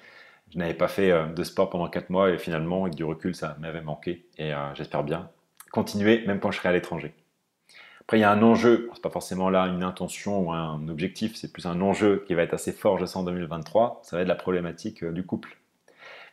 je 0.52 0.58
n'avais 0.58 0.75
pas 0.75 0.88
fait 0.88 1.10
euh, 1.10 1.26
de 1.26 1.44
sport 1.44 1.70
pendant 1.70 1.88
4 1.88 2.10
mois 2.10 2.30
et 2.30 2.38
finalement, 2.38 2.84
avec 2.84 2.94
du 2.94 3.04
recul, 3.04 3.34
ça 3.34 3.56
m'avait 3.60 3.80
manqué 3.80 4.26
et 4.38 4.52
j'espère 4.75 5.04
bien 5.04 5.30
continuer 5.72 6.25
même 6.26 6.38
quand 6.38 6.52
je 6.52 6.58
serai 6.58 6.68
à 6.68 6.72
l'étranger. 6.72 7.12
Après, 8.06 8.18
il 8.18 8.20
y 8.20 8.25
a 8.25 8.30
un 8.30 8.42
enjeu, 8.42 8.90
c'est 8.92 9.02
pas 9.02 9.11
forcément 9.11 9.49
là 9.49 9.62
une 9.62 9.82
intention 9.82 10.49
ou 10.49 10.52
un 10.52 10.88
objectif, 10.88 11.37
c'est 11.37 11.52
plus 11.52 11.66
un 11.66 11.80
enjeu 11.80 12.23
qui 12.26 12.34
va 12.34 12.42
être 12.42 12.54
assez 12.54 12.73
fort, 12.73 12.99
je 12.99 13.06
sens, 13.06 13.16
en 13.16 13.25
2023, 13.25 14.00
ça 14.02 14.16
va 14.16 14.23
être 14.23 14.28
la 14.28 14.34
problématique 14.34 15.04
du 15.04 15.25
couple. 15.25 15.56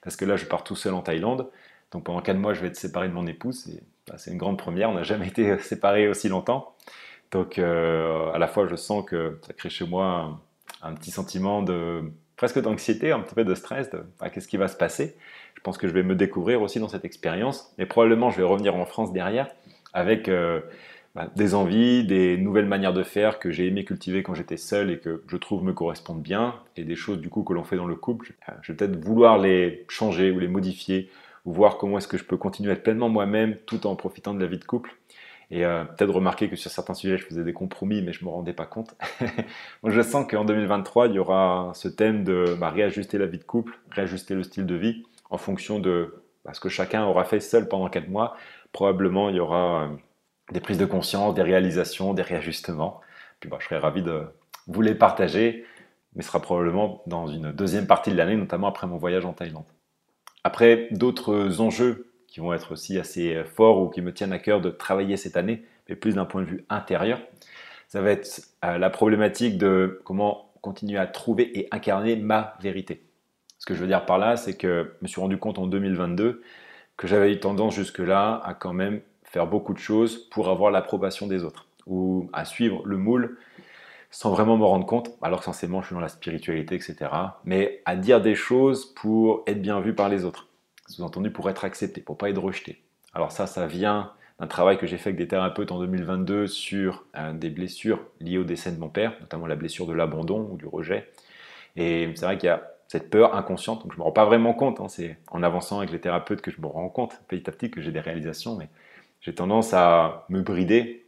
Parce 0.04 0.16
que 0.16 0.26
là, 0.26 0.36
je 0.36 0.46
pars 0.46 0.64
tout 0.64 0.76
seul 0.76 0.94
en 0.94 1.02
Thaïlande, 1.02 1.50
donc 1.92 2.04
pendant 2.04 2.22
4 2.22 2.38
mois, 2.38 2.54
je 2.54 2.62
vais 2.62 2.68
être 2.68 2.76
séparé 2.76 3.08
de 3.08 3.14
mon 3.14 3.26
épouse, 3.26 3.70
bah, 4.08 4.16
c'est 4.18 4.32
une 4.32 4.38
grande 4.38 4.58
première, 4.58 4.90
on 4.90 4.94
n'a 4.94 5.04
jamais 5.04 5.28
été 5.30 5.58
séparés 5.60 6.08
aussi 6.08 6.30
longtemps. 6.30 6.76
Donc 7.32 7.60
euh, 7.60 8.30
à 8.34 8.38
la 8.38 8.48
fois 8.48 8.68
je 8.68 8.76
sens 8.76 9.06
que 9.06 9.40
ça 9.48 9.54
crée 9.54 9.70
chez 9.70 9.88
moi 9.88 10.42
un, 10.82 10.94
petit 10.94 11.12
sentiment 11.12 11.62
de 11.62 12.04
presque 12.36 12.60
d'anxiété, 12.62 13.12
un 13.12 13.22
petit 13.22 13.36
peu 13.36 13.46
de 13.46 13.56
stress, 13.56 13.90
de 13.90 14.04
ah, 14.20 14.30
qu'est-ce 14.30 14.48
qui 14.48 14.58
va 14.58 14.68
se 14.68 14.76
passer? 14.76 15.16
Je 15.56 15.62
pense 15.62 15.78
que 15.78 15.88
je 15.88 15.94
vais 15.94 16.04
me 16.04 16.16
découvrir 16.16 16.62
aussi 16.62 16.80
dans 16.80 16.90
cette 16.90 17.06
expérience, 17.06 17.74
mais 17.78 17.86
probablement 17.86 18.32
je 18.32 18.38
vais 18.38 18.44
revenir 18.44 18.76
en 18.76 18.86
France 18.86 19.14
derrière 19.14 19.48
avec 19.94 20.28
euh, 20.28 20.62
des 21.36 21.56
envies, 21.56 22.06
des 22.06 22.38
nouvelles 22.38 22.68
manières 22.68 22.94
de 22.94 23.04
faire 23.04 23.40
que 23.40 23.52
j'ai 23.52 23.68
aimé 23.68 23.84
cultiver 23.84 24.24
quand 24.24 24.34
j'étais 24.34 24.58
seul 24.58 24.90
et 24.92 25.00
que 25.00 25.24
je 25.28 25.38
trouve 25.38 25.64
me 25.64 25.74
correspondent 25.74 26.22
bien, 26.22 26.56
et 26.78 26.84
des 26.84 26.96
choses 26.96 27.20
du 27.20 27.30
coup 27.30 27.44
que 27.44 27.54
l'on 27.54 27.64
fait 27.64 27.76
dans 27.76 27.86
le 27.86 27.96
couple. 27.96 28.34
Je 28.62 28.72
vais 28.72 28.78
peut-être 28.78 29.04
vouloir 29.04 29.38
les 29.38 29.86
changer 29.90 30.32
ou 30.32 30.40
les 30.40 30.48
modifier, 30.48 31.10
ou 31.46 31.52
voir 31.52 31.78
comment 31.78 31.98
est-ce 31.98 32.08
que 32.08 32.18
je 32.18 32.24
peux 32.24 32.38
continuer 32.38 32.72
à 32.72 32.74
être 32.74 32.84
pleinement 32.84 33.10
moi-même 33.10 33.58
tout 33.66 33.88
en 33.88 33.96
profitant 33.96 34.34
de 34.34 34.40
la 34.40 34.48
vie 34.48 34.60
de 34.60 34.64
couple. 34.64 34.96
Et 35.54 35.66
euh, 35.66 35.84
peut-être 35.84 36.14
remarquer 36.14 36.50
que 36.50 36.56
sur 36.56 36.72
certains 36.72 36.94
sujets, 36.94 37.18
je 37.18 37.26
faisais 37.26 37.44
des 37.44 37.52
compromis, 37.52 38.02
mais 38.02 38.14
je 38.14 38.24
ne 38.24 38.30
me 38.30 38.34
rendais 38.34 38.54
pas 38.54 38.66
compte. 38.66 38.96
Moi, 39.84 39.92
je 39.92 40.02
sens 40.02 40.26
qu'en 40.26 40.46
2023, 40.46 41.08
il 41.08 41.16
y 41.16 41.20
aura 41.20 41.72
ce 41.76 41.90
thème 41.90 42.24
de 42.24 42.56
bah, 42.58 42.70
réajuster 42.70 43.18
la 43.18 43.26
vie 43.26 43.38
de 43.38 43.44
couple, 43.44 43.78
réajuster 43.90 44.34
le 44.34 44.44
style 44.44 44.66
de 44.66 44.76
vie 44.76 45.04
en 45.30 45.38
fonction 45.38 45.80
de 45.80 46.24
bah, 46.46 46.54
ce 46.54 46.62
que 46.62 46.70
chacun 46.70 47.04
aura 47.04 47.26
fait 47.26 47.42
seul 47.42 47.68
pendant 47.68 47.90
4 47.90 48.08
mois. 48.08 48.38
Probablement, 48.72 49.28
il 49.28 49.36
y 49.36 49.40
aura 49.42 49.84
euh, 49.84 49.88
des 50.52 50.60
prises 50.60 50.78
de 50.78 50.86
conscience, 50.86 51.34
des 51.34 51.42
réalisations, 51.42 52.14
des 52.14 52.22
réajustements. 52.22 53.02
Puis 53.40 53.50
bah, 53.50 53.58
je 53.60 53.66
serais 53.66 53.78
ravi 53.78 54.02
de 54.04 54.24
vous 54.68 54.82
les 54.82 54.96
partager, 54.96 55.66
mais 56.16 56.22
ce 56.22 56.28
sera 56.28 56.42
probablement 56.42 57.02
dans 57.08 57.28
une 57.28 57.52
deuxième 57.52 57.88
partie 57.88 58.12
de 58.12 58.18
l'année, 58.18 58.36
notamment 58.36 58.68
après 58.68 58.88
mon 58.88 58.98
voyage 58.98 59.26
en 59.26 59.34
Thaïlande. 59.34 59.66
Après, 60.44 60.88
d'autres 60.92 61.62
enjeux 61.62 62.12
qui 62.28 62.40
vont 62.40 62.54
être 62.54 62.74
aussi 62.74 62.98
assez 62.98 63.44
forts 63.44 63.82
ou 63.82 63.90
qui 63.90 64.02
me 64.02 64.14
tiennent 64.14 64.34
à 64.34 64.40
cœur 64.40 64.62
de 64.62 64.70
travailler 64.70 65.18
cette 65.18 65.38
année, 65.38 65.66
mais 65.90 65.96
plus 65.96 66.16
d'un 66.16 66.26
point 66.26 66.42
de 66.42 66.48
vue 66.48 66.66
intérieur. 66.70 67.20
Ça 67.88 68.02
va 68.02 68.12
être 68.12 68.42
la 68.64 68.90
problématique 68.90 69.58
de 69.58 70.02
comment 70.06 70.52
continuer 70.62 70.98
à 70.98 71.08
trouver 71.08 71.58
et 71.60 71.68
incarner 71.72 72.16
ma 72.16 72.56
vérité. 72.62 73.04
Ce 73.60 73.66
que 73.66 73.74
je 73.74 73.82
veux 73.82 73.88
dire 73.88 74.06
par 74.06 74.18
là, 74.18 74.38
c'est 74.38 74.56
que 74.56 74.94
je 75.00 75.04
me 75.04 75.08
suis 75.08 75.20
rendu 75.20 75.38
compte 75.38 75.60
en 75.60 75.68
2022 75.68 76.42
que 76.98 77.08
j'avais 77.08 77.34
eu 77.34 77.40
tendance 77.40 77.76
jusque-là 77.76 78.42
à 78.44 78.54
quand 78.54 78.74
même 78.74 79.02
faire 79.32 79.48
beaucoup 79.48 79.74
de 79.74 79.80
choses 79.80 80.18
pour 80.30 80.50
avoir 80.50 80.72
l'approbation 80.72 81.26
des 81.26 81.44
autres 81.44 81.68
ou 81.88 82.30
à 82.34 82.46
suivre 82.46 82.82
le 82.86 82.98
moule 82.98 83.38
sans 84.14 84.32
vraiment 84.32 84.58
me 84.58 84.66
rendre 84.66 84.86
compte, 84.86 85.12
alors 85.22 85.40
que 85.40 85.46
censément 85.46 85.82
je 85.82 85.88
suis 85.88 85.96
dans 85.96 86.02
la 86.02 86.10
spiritualité, 86.10 86.76
etc. 86.76 87.10
Mais 87.46 87.82
à 87.86 87.96
dire 87.96 88.22
des 88.22 88.36
choses 88.36 88.86
pour 88.94 89.44
être 89.48 89.62
bien 89.62 89.80
vu 89.80 89.96
par 89.96 90.10
les 90.10 90.26
autres. 90.26 90.48
Sous-entendu 90.88 91.32
pour 91.32 91.50
être 91.50 91.64
accepté, 91.64 92.02
pour 92.02 92.18
pas 92.18 92.30
être 92.30 92.42
rejeté. 92.42 92.82
Alors 93.14 93.32
ça, 93.32 93.48
ça 93.48 93.68
vient 93.68 94.12
d'un 94.38 94.48
travail 94.48 94.78
que 94.78 94.86
j'ai 94.86 94.98
fait 94.98 95.10
avec 95.10 95.18
des 95.18 95.30
thérapeutes 95.30 95.72
en 95.72 95.80
2022 95.80 96.48
sur 96.48 97.06
euh, 97.16 97.32
des 97.32 97.50
blessures 97.50 98.02
liées 98.20 98.38
au 98.38 98.44
décès 98.44 98.74
de 98.74 98.80
mon 98.80 98.90
père, 98.90 99.14
notamment 99.22 99.48
la 99.48 99.56
blessure 99.56 99.88
de 99.88 99.94
l'abandon 99.94 100.50
ou 100.52 100.58
du 100.58 100.66
rejet. 100.66 101.10
Et 101.78 102.12
c'est 102.16 102.26
vrai 102.26 102.38
qu'il 102.38 102.48
y 102.48 102.50
a 102.50 102.64
cette 102.90 103.10
peur 103.10 103.34
inconsciente, 103.36 103.84
donc 103.84 103.94
je 103.94 103.98
me 103.98 104.04
rends 104.04 104.12
pas 104.12 104.26
vraiment 104.26 104.54
compte. 104.54 104.82
Hein. 104.82 104.90
c'est 104.90 105.18
en 105.30 105.42
avançant 105.42 105.78
avec 105.78 105.92
les 105.92 106.02
thérapeutes 106.02 106.42
que 106.42 106.52
je 106.52 106.60
me 106.60 106.68
rends 106.68 106.90
compte 106.90 107.22
petit 107.30 107.50
à 107.50 107.54
petit 107.54 107.72
que 107.72 107.80
j'ai 107.80 107.94
des 107.94 108.02
réalisations, 108.02 108.58
mais 108.58 108.68
j'ai 109.22 109.34
tendance 109.34 109.74
à 109.74 110.26
me 110.30 110.42
brider 110.42 111.08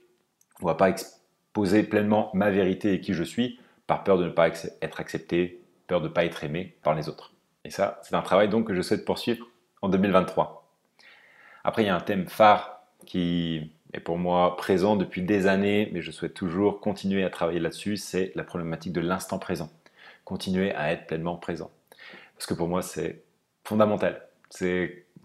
ou 0.61 0.69
à 0.69 0.77
pas 0.77 0.89
exposer 0.89 1.83
pleinement 1.83 2.29
ma 2.33 2.49
vérité 2.51 2.93
et 2.93 3.01
qui 3.01 3.13
je 3.13 3.23
suis 3.23 3.59
par 3.87 4.03
peur 4.03 4.17
de 4.17 4.25
ne 4.25 4.29
pas 4.29 4.47
être 4.47 4.99
accepté, 4.99 5.61
peur 5.87 5.99
de 5.99 6.07
ne 6.07 6.13
pas 6.13 6.23
être 6.23 6.43
aimé 6.43 6.77
par 6.83 6.95
les 6.95 7.09
autres. 7.09 7.33
Et 7.65 7.69
ça, 7.69 7.99
c'est 8.03 8.15
un 8.15 8.21
travail 8.21 8.49
donc 8.49 8.67
que 8.67 8.75
je 8.75 8.81
souhaite 8.81 9.05
poursuivre 9.05 9.47
en 9.81 9.89
2023. 9.89 10.69
Après, 11.63 11.83
il 11.83 11.87
y 11.87 11.89
a 11.89 11.95
un 11.95 12.01
thème 12.01 12.27
phare 12.27 12.83
qui 13.05 13.71
est 13.93 13.99
pour 13.99 14.17
moi 14.17 14.57
présent 14.57 14.95
depuis 14.95 15.21
des 15.21 15.47
années, 15.47 15.89
mais 15.93 16.01
je 16.01 16.11
souhaite 16.11 16.33
toujours 16.33 16.79
continuer 16.81 17.23
à 17.23 17.29
travailler 17.29 17.59
là-dessus, 17.59 17.97
c'est 17.97 18.31
la 18.35 18.43
problématique 18.43 18.93
de 18.93 19.01
l'instant 19.01 19.39
présent. 19.39 19.69
Continuer 20.25 20.73
à 20.73 20.91
être 20.91 21.07
pleinement 21.07 21.35
présent. 21.35 21.71
Parce 22.35 22.45
que 22.45 22.53
pour 22.53 22.67
moi, 22.67 22.81
c'est 22.81 23.23
fondamental. 23.63 24.27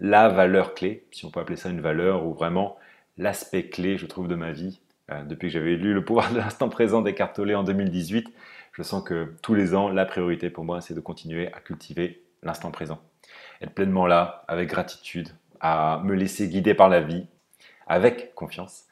La 0.00 0.28
valeur 0.28 0.74
clé, 0.74 1.06
si 1.10 1.24
on 1.24 1.30
peut 1.30 1.40
appeler 1.40 1.56
ça 1.56 1.70
une 1.70 1.80
valeur, 1.80 2.26
ou 2.26 2.34
vraiment 2.34 2.76
l'aspect 3.16 3.68
clé, 3.68 3.98
je 3.98 4.06
trouve, 4.06 4.28
de 4.28 4.34
ma 4.34 4.52
vie. 4.52 4.80
Euh, 5.10 5.22
depuis 5.24 5.48
que 5.48 5.54
j'avais 5.54 5.76
lu 5.76 5.94
Le 5.94 6.04
pouvoir 6.04 6.32
de 6.32 6.38
l'instant 6.38 6.68
présent 6.68 7.02
d'Eckhart 7.02 7.32
en 7.38 7.62
2018, 7.62 8.28
je 8.72 8.82
sens 8.82 9.02
que 9.02 9.34
tous 9.42 9.54
les 9.54 9.74
ans, 9.74 9.88
la 9.88 10.04
priorité 10.04 10.50
pour 10.50 10.64
moi, 10.64 10.80
c'est 10.80 10.94
de 10.94 11.00
continuer 11.00 11.52
à 11.52 11.60
cultiver 11.60 12.22
l'instant 12.42 12.70
présent. 12.70 13.00
Être 13.60 13.72
pleinement 13.74 14.06
là, 14.06 14.44
avec 14.46 14.68
gratitude, 14.68 15.30
à 15.60 16.00
me 16.04 16.14
laisser 16.14 16.48
guider 16.48 16.74
par 16.74 16.88
la 16.88 17.00
vie, 17.00 17.26
avec 17.86 18.34
confiance. 18.34 18.84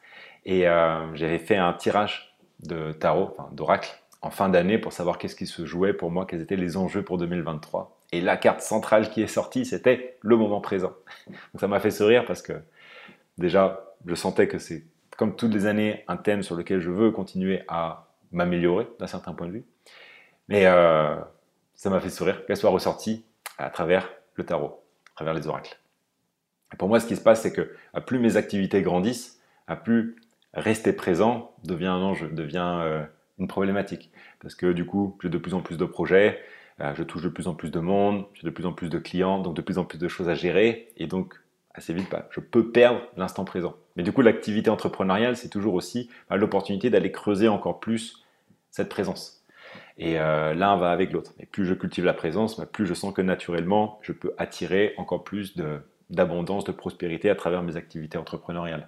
Et 0.45 0.67
euh, 0.67 1.15
j'avais 1.15 1.39
fait 1.39 1.55
un 1.55 1.73
tirage 1.73 2.35
de 2.59 2.91
tarot, 2.91 3.35
enfin, 3.37 3.49
d'oracle, 3.53 3.97
en 4.21 4.29
fin 4.29 4.49
d'année 4.49 4.77
pour 4.77 4.91
savoir 4.91 5.17
qu'est-ce 5.17 5.35
qui 5.35 5.45
se 5.45 5.65
jouait 5.65 5.93
pour 5.93 6.11
moi, 6.11 6.25
quels 6.25 6.41
étaient 6.41 6.55
les 6.55 6.75
enjeux 6.75 7.03
pour 7.03 7.17
2023. 7.17 7.96
Et 8.11 8.21
la 8.21 8.37
carte 8.37 8.61
centrale 8.61 9.09
qui 9.09 9.21
est 9.21 9.27
sortie, 9.27 9.65
c'était 9.65 10.17
le 10.21 10.37
moment 10.37 10.61
présent. 10.61 10.93
Donc 11.27 11.59
ça 11.59 11.67
m'a 11.67 11.79
fait 11.79 11.91
sourire 11.91 12.25
parce 12.25 12.41
que 12.41 12.53
déjà, 13.37 13.93
je 14.05 14.15
sentais 14.15 14.47
que 14.47 14.59
c'est, 14.59 14.85
comme 15.17 15.35
toutes 15.35 15.53
les 15.53 15.65
années, 15.65 16.03
un 16.07 16.17
thème 16.17 16.43
sur 16.43 16.55
lequel 16.55 16.79
je 16.79 16.89
veux 16.89 17.11
continuer 17.11 17.63
à 17.67 18.07
m'améliorer 18.31 18.87
d'un 18.99 19.07
certain 19.07 19.33
point 19.33 19.47
de 19.47 19.53
vue. 19.53 19.65
Mais 20.47 20.65
euh, 20.65 21.15
ça 21.75 21.89
m'a 21.89 21.99
fait 21.99 22.09
sourire 22.09 22.45
qu'elle 22.45 22.57
soit 22.57 22.69
ressortie 22.69 23.25
à 23.57 23.69
travers 23.69 24.09
le 24.35 24.45
tarot, 24.45 24.83
à 25.11 25.15
travers 25.15 25.33
les 25.33 25.47
oracles. 25.47 25.77
Et 26.73 26.77
pour 26.77 26.87
moi, 26.87 26.99
ce 26.99 27.07
qui 27.07 27.15
se 27.15 27.21
passe, 27.21 27.41
c'est 27.41 27.53
que 27.53 27.75
à 27.93 28.01
plus 28.01 28.19
mes 28.19 28.37
activités 28.37 28.81
grandissent, 28.81 29.41
à 29.67 29.75
plus 29.75 30.15
rester 30.53 30.93
présent 30.93 31.51
devient 31.63 31.87
un 31.87 32.01
enjeu, 32.01 32.29
devient 32.29 32.79
euh, 32.81 33.03
une 33.39 33.47
problématique. 33.47 34.11
Parce 34.39 34.55
que 34.55 34.71
du 34.71 34.85
coup, 34.85 35.17
j'ai 35.21 35.29
de 35.29 35.37
plus 35.37 35.53
en 35.53 35.61
plus 35.61 35.77
de 35.77 35.85
projets, 35.85 36.39
je 36.79 37.03
touche 37.03 37.23
de 37.23 37.29
plus 37.29 37.47
en 37.47 37.55
plus 37.55 37.71
de 37.71 37.79
monde, 37.79 38.25
j'ai 38.33 38.43
de 38.43 38.51
plus 38.51 38.65
en 38.65 38.73
plus 38.73 38.89
de 38.89 38.99
clients, 38.99 39.39
donc 39.39 39.55
de 39.55 39.61
plus 39.61 39.77
en 39.77 39.85
plus 39.85 39.97
de 39.97 40.07
choses 40.07 40.29
à 40.29 40.35
gérer, 40.35 40.89
et 40.97 41.07
donc 41.07 41.35
assez 41.77 41.93
vite, 41.93 42.09
bah, 42.11 42.27
je 42.31 42.39
peux 42.39 42.71
perdre 42.71 43.01
l'instant 43.15 43.45
présent. 43.45 43.75
Mais 43.95 44.03
du 44.03 44.11
coup, 44.11 44.21
l'activité 44.21 44.69
entrepreneuriale, 44.69 45.37
c'est 45.37 45.49
toujours 45.49 45.75
aussi 45.75 46.09
bah, 46.29 46.35
l'opportunité 46.35 46.89
d'aller 46.89 47.11
creuser 47.11 47.47
encore 47.47 47.79
plus 47.79 48.23
cette 48.71 48.89
présence. 48.89 49.43
Et 49.97 50.19
euh, 50.19 50.53
l'un 50.53 50.77
va 50.77 50.91
avec 50.91 51.11
l'autre. 51.11 51.33
Et 51.39 51.45
plus 51.45 51.65
je 51.65 51.73
cultive 51.73 52.05
la 52.05 52.13
présence, 52.13 52.57
bah, 52.57 52.65
plus 52.65 52.85
je 52.85 52.93
sens 52.93 53.13
que 53.13 53.21
naturellement, 53.21 53.99
je 54.01 54.11
peux 54.11 54.33
attirer 54.37 54.93
encore 54.97 55.23
plus 55.23 55.55
d'abondance, 56.09 56.63
de, 56.65 56.71
prospérité 56.71 57.29
à 57.29 57.35
travers 57.35 57.63
mes 57.63 57.75
activités 57.75 58.17
entrepreneuriales. 58.17 58.87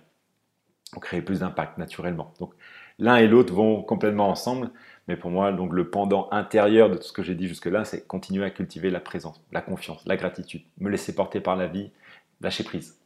On 0.95 0.99
crée 0.99 1.21
plus 1.21 1.39
d'impact 1.39 1.77
naturellement. 1.77 2.33
Donc 2.39 2.53
l'un 2.97 3.17
et 3.17 3.27
l'autre 3.27 3.53
vont 3.53 3.81
complètement 3.83 4.29
ensemble. 4.29 4.71
Mais 5.09 5.17
pour 5.17 5.31
moi, 5.31 5.51
donc 5.51 5.73
le 5.73 5.89
pendant 5.89 6.29
intérieur 6.29 6.87
de 6.87 6.95
tout 6.95 7.07
ce 7.07 7.11
que 7.11 7.23
j'ai 7.23 7.33
dit 7.33 7.47
jusque-là, 7.47 7.83
c'est 7.83 8.05
continuer 8.05 8.45
à 8.45 8.51
cultiver 8.51 8.91
la 8.91 8.99
présence, 8.99 9.41
la 9.51 9.59
confiance, 9.59 10.05
la 10.05 10.15
gratitude, 10.15 10.61
me 10.77 10.87
laisser 10.87 11.15
porter 11.15 11.41
par 11.41 11.55
la 11.55 11.65
vie, 11.65 11.89
lâcher 12.41 12.63
prise. 12.63 12.99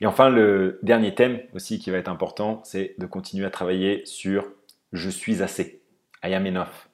Et 0.00 0.06
enfin, 0.06 0.30
le 0.30 0.78
dernier 0.84 1.12
thème 1.12 1.40
aussi 1.54 1.80
qui 1.80 1.90
va 1.90 1.98
être 1.98 2.06
important, 2.06 2.60
c'est 2.62 2.94
de 2.98 3.06
continuer 3.06 3.44
à 3.44 3.50
travailler 3.50 4.06
sur 4.06 4.46
je 4.92 5.10
suis 5.10 5.42
assez, 5.42 5.82
I 6.22 6.34
am 6.34 6.46
enough. 6.46 6.88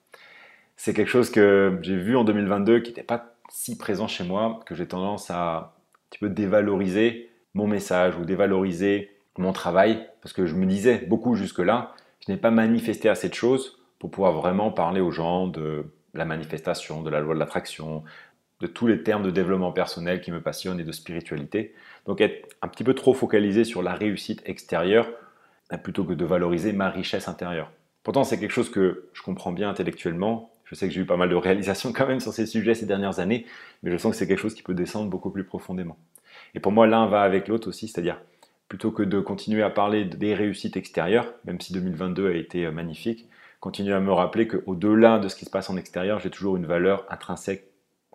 C'est 0.76 0.94
quelque 0.94 1.10
chose 1.10 1.28
que 1.28 1.78
j'ai 1.82 1.96
vu 1.96 2.16
en 2.16 2.24
2022 2.24 2.80
qui 2.80 2.92
n'était 2.92 3.02
pas 3.02 3.34
si 3.50 3.76
présent 3.76 4.08
chez 4.08 4.24
moi, 4.24 4.60
que 4.64 4.74
j'ai 4.74 4.88
tendance 4.88 5.30
à 5.30 5.56
un 5.56 5.70
petit 6.08 6.18
peu 6.18 6.30
dévaloriser 6.30 7.28
mon 7.52 7.66
message 7.66 8.16
ou 8.16 8.24
dévaloriser 8.24 9.18
mon 9.36 9.52
travail, 9.52 10.08
parce 10.22 10.32
que 10.32 10.46
je 10.46 10.54
me 10.54 10.64
disais 10.64 11.04
beaucoup 11.06 11.34
jusque-là, 11.34 11.92
je 12.26 12.32
n'ai 12.32 12.38
pas 12.38 12.50
manifesté 12.50 13.10
assez 13.10 13.28
de 13.28 13.34
choses 13.34 13.77
pour 13.98 14.10
pouvoir 14.10 14.32
vraiment 14.32 14.70
parler 14.70 15.00
aux 15.00 15.10
gens 15.10 15.46
de 15.46 15.86
la 16.14 16.24
manifestation, 16.24 17.02
de 17.02 17.10
la 17.10 17.20
loi 17.20 17.34
de 17.34 17.38
l'attraction, 17.38 18.04
de 18.60 18.66
tous 18.66 18.86
les 18.86 19.02
termes 19.02 19.22
de 19.22 19.30
développement 19.30 19.72
personnel 19.72 20.20
qui 20.20 20.32
me 20.32 20.40
passionnent 20.40 20.80
et 20.80 20.84
de 20.84 20.92
spiritualité. 20.92 21.74
Donc 22.06 22.20
être 22.20 22.48
un 22.62 22.68
petit 22.68 22.84
peu 22.84 22.94
trop 22.94 23.14
focalisé 23.14 23.64
sur 23.64 23.82
la 23.82 23.94
réussite 23.94 24.42
extérieure 24.46 25.08
plutôt 25.82 26.04
que 26.04 26.14
de 26.14 26.24
valoriser 26.24 26.72
ma 26.72 26.88
richesse 26.88 27.28
intérieure. 27.28 27.70
Pourtant, 28.02 28.24
c'est 28.24 28.40
quelque 28.40 28.52
chose 28.52 28.70
que 28.70 29.10
je 29.12 29.22
comprends 29.22 29.52
bien 29.52 29.68
intellectuellement. 29.68 30.50
Je 30.64 30.74
sais 30.74 30.88
que 30.88 30.94
j'ai 30.94 31.02
eu 31.02 31.06
pas 31.06 31.16
mal 31.16 31.28
de 31.28 31.34
réalisations 31.34 31.92
quand 31.94 32.06
même 32.06 32.20
sur 32.20 32.32
ces 32.32 32.46
sujets 32.46 32.74
ces 32.74 32.86
dernières 32.86 33.20
années, 33.20 33.46
mais 33.82 33.90
je 33.90 33.96
sens 33.98 34.12
que 34.12 34.18
c'est 34.18 34.26
quelque 34.26 34.40
chose 34.40 34.54
qui 34.54 34.62
peut 34.62 34.74
descendre 34.74 35.10
beaucoup 35.10 35.30
plus 35.30 35.44
profondément. 35.44 35.98
Et 36.54 36.60
pour 36.60 36.72
moi, 36.72 36.86
l'un 36.86 37.06
va 37.06 37.22
avec 37.22 37.48
l'autre 37.48 37.68
aussi, 37.68 37.88
c'est-à-dire 37.88 38.20
plutôt 38.68 38.90
que 38.90 39.02
de 39.02 39.20
continuer 39.20 39.62
à 39.62 39.70
parler 39.70 40.04
des 40.04 40.34
réussites 40.34 40.76
extérieures, 40.76 41.32
même 41.44 41.60
si 41.60 41.72
2022 41.72 42.28
a 42.28 42.34
été 42.34 42.70
magnifique, 42.70 43.28
continuer 43.60 43.94
à 43.94 44.00
me 44.00 44.12
rappeler 44.12 44.48
qu'au-delà 44.48 45.18
de 45.18 45.28
ce 45.28 45.36
qui 45.36 45.44
se 45.44 45.50
passe 45.50 45.70
en 45.70 45.76
extérieur, 45.76 46.20
j'ai 46.20 46.30
toujours 46.30 46.56
une 46.56 46.66
valeur 46.66 47.04
intrinsèque 47.10 47.64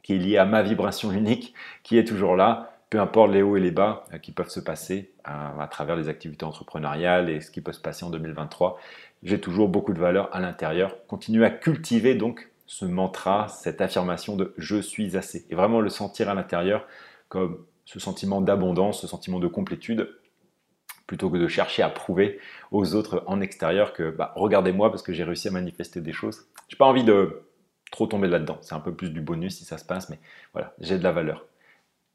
qui 0.03 0.13
est 0.13 0.17
liée 0.17 0.37
à 0.37 0.45
ma 0.45 0.61
vibration 0.61 1.11
unique, 1.11 1.53
qui 1.83 1.97
est 1.97 2.05
toujours 2.05 2.35
là, 2.35 2.73
peu 2.89 2.99
importe 2.99 3.31
les 3.31 3.41
hauts 3.41 3.57
et 3.57 3.59
les 3.59 3.71
bas 3.71 4.05
euh, 4.13 4.19
qui 4.19 4.31
peuvent 4.31 4.49
se 4.49 4.59
passer 4.59 5.13
euh, 5.27 5.59
à, 5.59 5.67
travers 5.67 5.95
les 5.95 6.09
activités 6.09 6.45
entrepreneuriales 6.45 7.29
et 7.29 7.41
ce 7.41 7.49
qui 7.49 7.61
peut 7.61 7.71
se 7.71 7.79
passer 7.79 8.05
en 8.05 8.11
2023. 8.11 8.77
J'ai 9.23 9.41
toujours 9.41 9.67
beaucoup 9.67 9.93
de 9.93 9.99
valeur 9.99 10.29
à 10.31 10.39
l'intérieur. 10.39 10.95
Continuer 11.07 11.45
à 11.45 11.49
cultiver 11.49 12.13
donc 12.13 12.51
ce 12.67 12.85
mantra, 12.85 13.47
cette 13.47 13.81
affirmation 13.81 14.35
de 14.35 14.53
je 14.57 14.79
suis 14.79 15.17
assez. 15.17 15.45
Et 15.49 15.55
vraiment 15.55 15.79
le 15.79 15.89
sentir 15.89 16.29
à 16.29 16.35
l'intérieur 16.35 16.85
comme 17.29 17.65
ce 17.85 17.99
sentiment 17.99 18.41
d'abondance, 18.41 19.01
ce 19.01 19.07
sentiment 19.07 19.39
de 19.39 19.47
complétude, 19.47 20.07
plutôt 21.07 21.29
que 21.29 21.37
de 21.37 21.47
chercher 21.47 21.83
à 21.83 21.89
prouver 21.89 22.39
aux 22.71 22.95
autres 22.95 23.23
en 23.27 23.41
extérieur 23.41 23.93
que 23.93 24.09
bah, 24.09 24.33
regardez-moi 24.35 24.89
parce 24.89 25.03
que 25.03 25.13
j'ai 25.13 25.23
réussi 25.23 25.47
à 25.47 25.51
manifester 25.51 26.01
des 26.01 26.13
choses. 26.13 26.47
J'ai 26.69 26.77
pas 26.77 26.85
envie 26.85 27.03
de 27.03 27.43
trop 27.91 28.07
tomber 28.07 28.27
là-dedans. 28.27 28.57
C'est 28.61 28.73
un 28.73 28.79
peu 28.79 28.93
plus 28.93 29.11
du 29.11 29.21
bonus 29.21 29.57
si 29.57 29.65
ça 29.65 29.77
se 29.77 29.85
passe, 29.85 30.09
mais 30.09 30.19
voilà, 30.53 30.73
j'ai 30.79 30.97
de 30.97 31.03
la 31.03 31.11
valeur. 31.11 31.45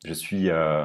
Je 0.04 0.12
suis 0.12 0.50
euh, 0.50 0.84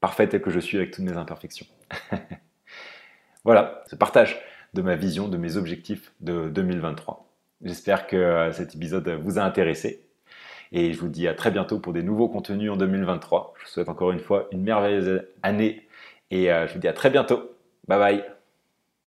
parfait 0.00 0.28
tel 0.28 0.42
que 0.42 0.50
je 0.50 0.60
suis 0.60 0.76
avec 0.76 0.90
toutes 0.90 1.04
mes 1.04 1.16
imperfections. 1.16 1.66
voilà, 3.44 3.82
ce 3.86 3.96
partage 3.96 4.40
de 4.74 4.82
ma 4.82 4.96
vision, 4.96 5.28
de 5.28 5.36
mes 5.36 5.56
objectifs 5.56 6.12
de 6.20 6.48
2023. 6.48 7.28
J'espère 7.62 8.06
que 8.06 8.16
euh, 8.16 8.52
cet 8.52 8.74
épisode 8.74 9.08
vous 9.08 9.38
a 9.38 9.42
intéressé. 9.42 10.04
Et 10.72 10.92
je 10.94 11.00
vous 11.00 11.08
dis 11.08 11.28
à 11.28 11.34
très 11.34 11.50
bientôt 11.50 11.78
pour 11.78 11.92
des 11.92 12.02
nouveaux 12.02 12.28
contenus 12.28 12.70
en 12.70 12.76
2023. 12.76 13.54
Je 13.58 13.64
vous 13.64 13.68
souhaite 13.68 13.90
encore 13.90 14.10
une 14.10 14.20
fois 14.20 14.48
une 14.52 14.62
merveilleuse 14.62 15.22
année 15.42 15.86
et 16.32 16.50
euh, 16.52 16.66
je 16.66 16.72
vous 16.74 16.80
dis 16.80 16.88
à 16.88 16.92
très 16.92 17.10
bientôt. 17.10 17.56
Bye 17.86 17.98
bye 17.98 18.41